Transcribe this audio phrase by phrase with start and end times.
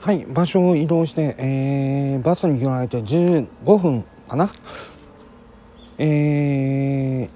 [0.00, 4.50] はい場所を移動して、えーバスに揺られて15分かな。
[5.98, 7.30] えー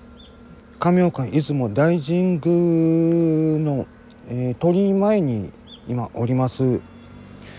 [0.79, 3.87] 亀岡出雲大神宮の、
[4.29, 5.53] えー鳥居前に
[5.89, 6.80] 今おります。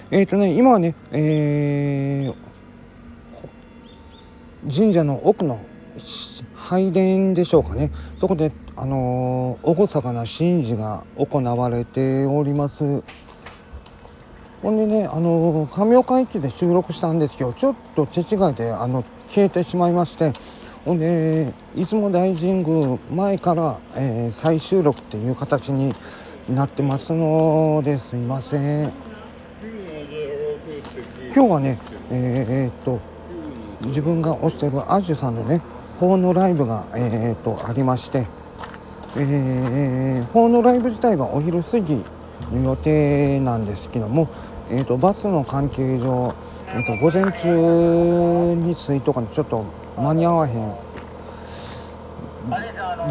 [0.09, 2.35] えっ、とね今はね、えー
[4.75, 5.59] 神社の奥の
[6.55, 7.91] 拝殿でしょうかね。
[8.17, 13.03] そこであのー厳かな神事が行われております。
[14.65, 20.33] ほんでねあの亀岡駅で収録したんですけどちょっと手違いであの消えてしまいまして
[20.83, 25.93] ほんで出雲大神宮前から、えー再収録っていう形に
[26.49, 28.91] なってますのですいません。
[31.35, 31.77] 今日はね
[32.09, 32.99] えーっと
[33.85, 35.61] 自分が推してるアッシュさんのね
[35.99, 38.25] 法のライブが、えーっとありまして
[39.15, 42.03] えー、法のライブ自体はお昼過ぎ
[42.51, 44.27] の予定なんですけども、
[44.69, 46.33] えー、とバスの関係上、
[46.69, 49.63] えー、と午前中に着いとかにちょっと
[49.97, 50.75] 間に合わへん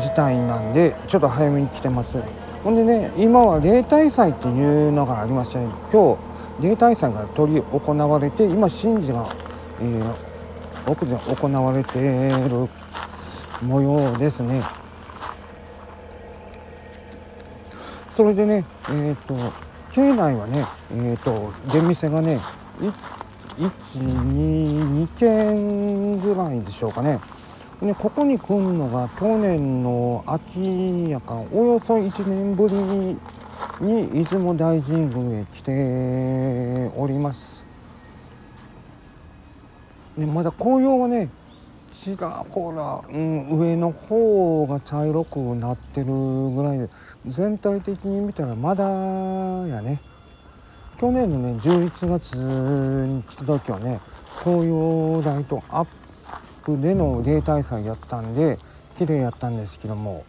[0.01, 2.23] 事態なんでちょっと早めに来てます。
[2.63, 5.59] ほんでね今は例大祭っていうのがありまして
[5.93, 6.17] 今
[6.61, 9.29] 日例大祭が執り行われて今神事が、
[9.81, 10.35] えー
[10.87, 12.69] 奥で行われている
[13.63, 14.63] 模様ですね。
[18.15, 19.35] それでねえっ、と
[19.95, 22.41] 境内はねえっ、と出店がね
[23.95, 27.21] 122軒ぐらいでしょうかね。
[27.81, 37.65] でここに来るのが去年の秋やかおよそ1年ぶりに出雲大神宮へ来ております。
[40.19, 41.29] でまだ紅葉はね
[42.05, 46.07] ちらほら、うん、上の方が茶色くなってる
[46.51, 46.91] ぐらいで
[47.25, 50.03] 全体的に見たらまだやね。
[51.01, 54.01] 去年のね11月に来た時はね
[54.43, 55.87] 紅葉ライトアッ
[56.63, 58.59] プでの例大祭やったんで
[58.99, 60.25] 綺麗やったんですけども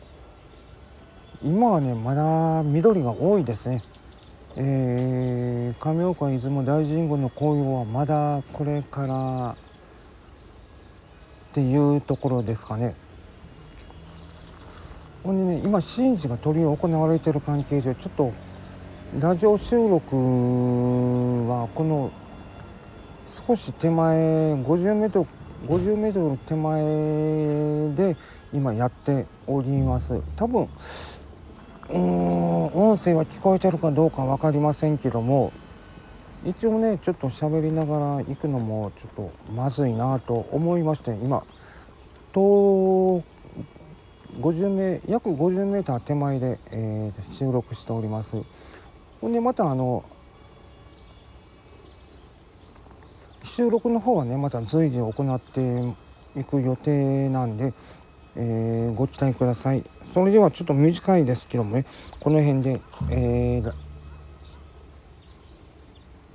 [1.44, 3.84] 今はねまだ緑が多いですね。
[4.56, 9.58] えー、亀岡出雲大神宮の紅葉はまだこれから
[11.56, 12.96] っていうところですかね。
[15.24, 18.34] ほんでね今神事が執り行われてる関係上ちょっと
[19.22, 20.18] ラジオ収録
[21.48, 22.12] はこの
[23.48, 24.18] 少し手前
[24.56, 25.26] 50メート
[25.66, 28.18] ル50メートル手前で
[28.54, 30.22] 今やっております。
[30.36, 35.54] 多分うーん音声は聞こえてるかどうか分かりませんけども
[36.46, 41.44] 一応ねちょっと喋りながら行くのもちょっとまずいなと思いまして今
[42.32, 43.24] と
[44.40, 48.38] 50メ約50メーター手前で、えー収録しております。
[49.22, 50.04] ほんでまたあの
[53.44, 57.74] 収録の方はねまた随時行っていく予定なんで、
[58.36, 59.84] えーご期待ください。
[60.14, 61.86] それではちょっと短いですけどもね
[62.20, 63.85] この辺で、えー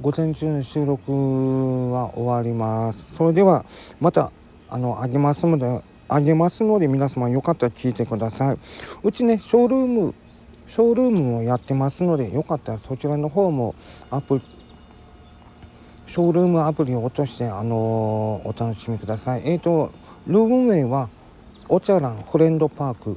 [0.01, 1.13] 午前中の収録
[1.93, 3.07] は終わります。
[3.17, 3.65] それでは
[4.01, 4.33] また
[4.69, 8.59] あのあげますのであげますので皆様よかったら聞いてください。
[9.03, 10.15] うちねショールーム
[10.67, 13.75] ショールームもやってますのでよかったらそちらの方も
[14.11, 14.43] アプリ
[16.11, 19.43] ショールームアプリを落として、あのーお楽しみください。
[19.45, 19.93] えっ、と、
[20.27, 21.09] ルーム名は、
[21.69, 23.17] お茶蘭フレンドパーク、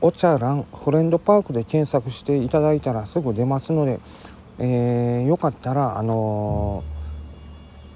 [0.00, 4.00] お茶蘭フレンドパークで検索していただいたらすぐ出ますので、
[4.58, 6.84] えーよかったら、あの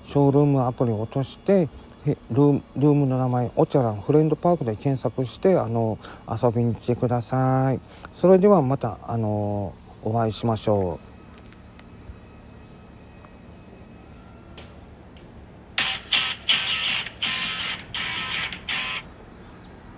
[0.07, 1.69] ーショールームアプリを落として、
[2.07, 7.81] ルームルームの名前、おちゃらんフレンドパークで検索して、あのー遊びに来てください。
[8.15, 11.08] それではまた、あのーお会いしましょう。